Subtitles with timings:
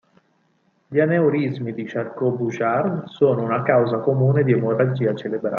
[0.87, 5.49] Gli aneurismi di Charcot-Bouchard sono una causa comune di emorragia cerebrale.